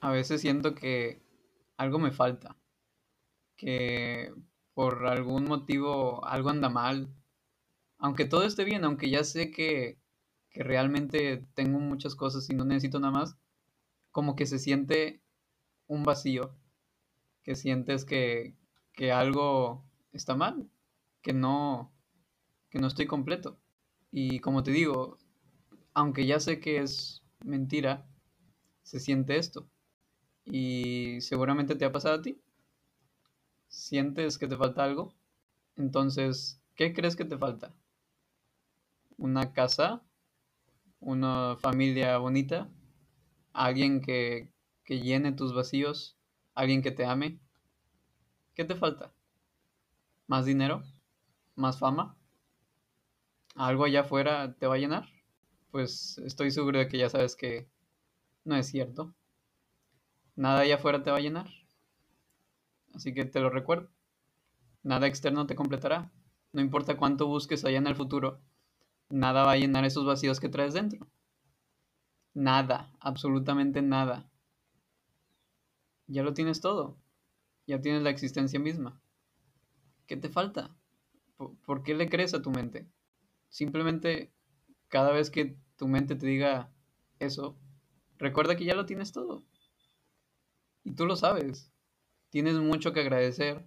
[0.00, 1.22] A veces siento que
[1.76, 2.56] algo me falta,
[3.56, 4.32] que
[4.74, 7.14] por algún motivo algo anda mal,
[7.98, 9.98] aunque todo esté bien, aunque ya sé que,
[10.50, 13.36] que realmente tengo muchas cosas y no necesito nada más,
[14.10, 15.22] como que se siente
[15.86, 16.56] un vacío,
[17.42, 18.56] que sientes que,
[18.94, 20.70] que algo está mal,
[21.22, 21.92] que no,
[22.70, 23.58] que no estoy completo.
[24.10, 25.18] Y como te digo,
[25.94, 28.06] aunque ya sé que es mentira,
[28.82, 29.68] se siente esto.
[30.50, 32.38] Y seguramente te ha pasado a ti.
[33.70, 35.14] ¿Sientes que te falta algo?
[35.76, 37.74] Entonces, ¿qué crees que te falta?
[39.18, 40.02] ¿Una casa?
[41.00, 42.70] ¿Una familia bonita?
[43.52, 44.52] ¿Alguien que,
[44.84, 46.16] que llene tus vacíos?
[46.54, 47.40] ¿Alguien que te ame?
[48.54, 49.12] ¿Qué te falta?
[50.28, 50.82] ¿Más dinero?
[51.56, 52.16] ¿Más fama?
[53.54, 55.08] ¿Algo allá afuera te va a llenar?
[55.70, 57.68] Pues estoy seguro de que ya sabes que
[58.44, 59.14] no es cierto.
[60.40, 61.50] Nada allá afuera te va a llenar.
[62.94, 63.90] Así que te lo recuerdo.
[64.82, 66.10] Nada externo te completará.
[66.54, 68.40] No importa cuánto busques allá en el futuro,
[69.10, 71.06] nada va a llenar esos vacíos que traes dentro.
[72.32, 74.30] Nada, absolutamente nada.
[76.06, 76.96] Ya lo tienes todo.
[77.66, 78.98] Ya tienes la existencia misma.
[80.06, 80.74] ¿Qué te falta?
[81.36, 82.88] ¿Por, qué le crees a tu mente?
[83.50, 84.32] Simplemente
[84.88, 86.72] cada vez que tu mente te diga
[87.18, 87.58] eso,
[88.16, 89.44] recuerda que ya lo tienes todo.
[90.90, 91.70] Y tú lo sabes.
[92.30, 93.64] Tienes mucho que agradecer.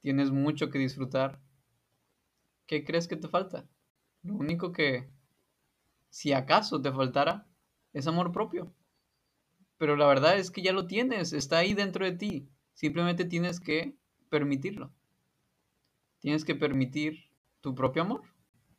[0.00, 1.40] Tienes mucho que disfrutar.
[2.66, 3.68] ¿Qué crees que te falta?
[4.22, 5.10] Lo único que,
[6.10, 7.48] si acaso te faltara,
[7.92, 8.72] es amor propio.
[9.76, 12.48] Pero la verdad es que ya lo tienes, está ahí dentro de ti.
[12.74, 13.96] Simplemente tienes que
[14.30, 14.92] permitirlo.
[16.20, 17.24] Tienes que permitir
[17.60, 18.22] tu propio amor.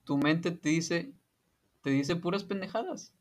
[0.06, 1.12] Tu mente te dice,
[1.82, 3.14] te dice puras pendejadas,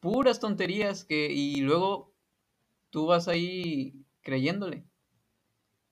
[0.00, 2.15] puras tonterías que y luego
[2.90, 4.84] tú vas ahí creyéndole.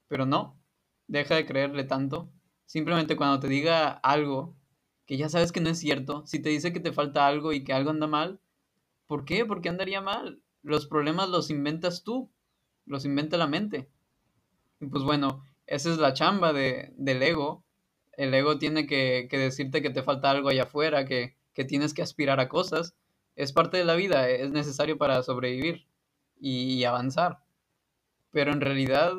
[0.09, 0.59] Pero no,
[1.07, 2.31] deja de creerle tanto.
[2.67, 4.57] Simplemente cuando te diga algo
[5.07, 7.63] que ya sabes que no es cierto, si te dice que te falta algo y
[7.63, 8.41] que algo anda mal,
[9.07, 9.45] ¿por qué?
[9.45, 10.43] ¿Por qué andaría mal?
[10.63, 12.33] Los problemas los inventas tú,
[12.87, 13.91] los inventa la mente.
[14.81, 17.65] Y pues bueno, esa es la chamba de, del ego.
[18.17, 21.93] El ego tiene que, que, decirte que te falta algo allá afuera, que, que tienes
[21.95, 22.97] que aspirar a cosas.
[23.37, 25.87] Es parte de la vida, es necesario para sobrevivir
[26.47, 27.43] y, avanzar.
[28.31, 29.13] Pero en realidad,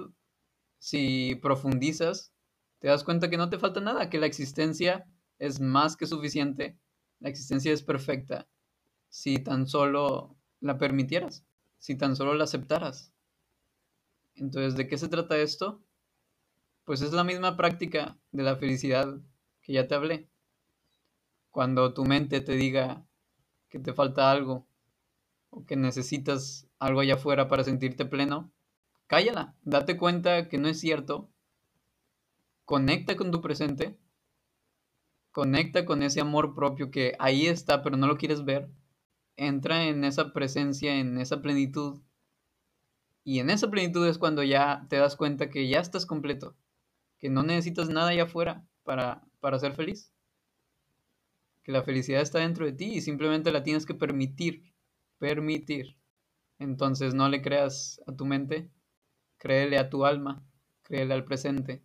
[0.77, 2.31] si profundizas,
[2.77, 5.07] te das cuenta que no te falta nada, que la existencia
[5.39, 6.77] es más que suficiente,
[7.19, 8.47] la existencia es perfecta,
[9.09, 11.43] si tan solo la permitieras,
[11.79, 13.11] si tan solo la aceptaras.
[14.35, 15.81] Entonces, ¿de qué se trata esto?
[16.83, 19.17] Pues es la misma práctica de la felicidad
[19.63, 20.29] que ya te hablé.
[21.49, 23.03] Cuando tu mente te diga
[23.69, 24.67] que te falta algo
[25.49, 28.51] o que necesitas algo allá afuera para sentirte pleno,
[29.07, 31.29] cállala, date cuenta que no es cierto,
[32.65, 33.97] conecta con tu presente,
[35.31, 38.69] conecta con ese amor propio que ahí está pero no lo quieres ver,
[39.37, 42.01] entra en esa presencia, en esa plenitud,
[43.25, 46.55] y en esa plenitud es cuando ya te das cuenta que ya estás completo,
[47.17, 50.13] que no necesitas nada allá afuera para, para ser feliz,
[51.63, 54.71] que la felicidad está dentro de ti y simplemente la tienes que permitir,
[55.17, 55.97] permitir.
[56.59, 58.69] Entonces no le creas a tu mente,
[59.37, 60.43] créele a tu alma,
[60.83, 61.83] créele al presente,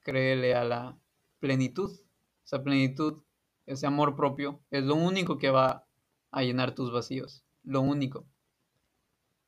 [0.00, 0.98] créele a la
[1.38, 1.90] plenitud.
[2.44, 3.22] Esa plenitud,
[3.66, 5.86] ese amor propio, es lo único que va
[6.30, 8.26] a llenar tus vacíos, lo único.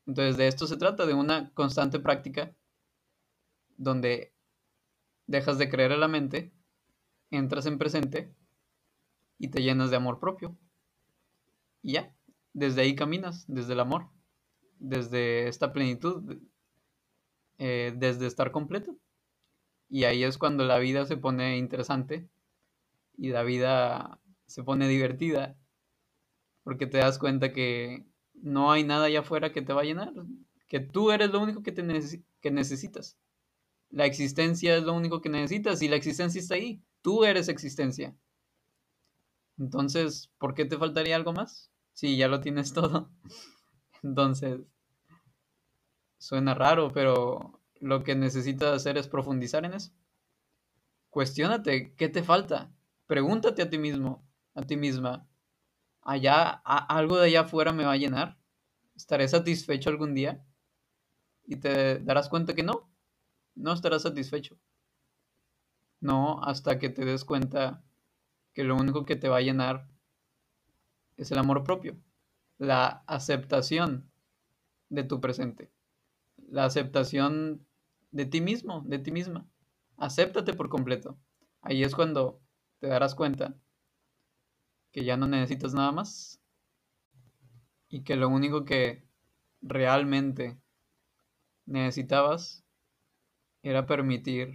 [0.07, 2.57] Entonces de esto se trata, de una constante práctica
[3.77, 4.35] donde
[5.27, 6.53] dejas de creer a la mente,
[7.31, 8.35] entras en presente
[9.39, 10.57] y te llenas de amor propio.
[11.83, 12.17] Y ya,
[12.59, 14.09] desde ahí caminas, desde el amor,
[14.79, 16.39] desde esta plenitud,
[17.59, 18.97] eh, desde estar completo.
[19.89, 22.29] Y ahí es cuando la vida se pone interesante
[23.17, 25.57] y la vida se pone divertida,
[26.63, 28.05] porque te das cuenta que
[28.35, 30.13] no hay nada allá afuera que te va a llenar,
[30.69, 31.83] que tú eres lo único que, te
[32.41, 33.17] que necesitas.
[33.91, 36.83] La existencia es lo único que necesitas y la existencia está ahí.
[37.03, 38.15] Tú eres existencia.
[39.59, 41.71] Entonces, ¿por qué te faltaría algo más?
[41.99, 43.11] Sí, ya lo tienes todo.
[44.05, 44.61] Entonces,
[46.17, 49.91] suena raro, pero lo que necesitas hacer es profundizar en eso.
[51.11, 52.73] Cuestiónate, ¿qué te falta?
[53.09, 54.25] Pregúntate a ti mismo,
[54.55, 55.27] a ti misma,
[56.03, 58.39] ¿allá, algo de allá afuera me va a llenar?
[58.95, 60.47] ¿Estaré satisfecho algún día?
[61.47, 62.89] Y te darás cuenta que no,
[63.57, 64.57] no estarás satisfecho.
[65.99, 67.83] No, hasta que te des cuenta
[68.53, 69.98] que lo único que te va a llenar
[71.19, 71.99] es el amor propio,
[72.57, 74.11] la aceptación
[74.89, 75.71] de tu presente.
[76.49, 77.67] La aceptación
[78.11, 79.47] de ti mismo, de ti misma.
[79.99, 81.19] Acéptate por completo.
[81.61, 82.41] Ahí es cuando
[82.79, 83.55] te darás cuenta
[84.93, 86.41] que ya no necesitas nada más
[87.89, 89.05] y que lo único que
[89.61, 90.57] realmente
[91.67, 92.65] necesitabas
[93.63, 94.55] era permitir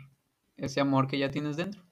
[0.56, 1.84] ese amor que ya tienes dentro.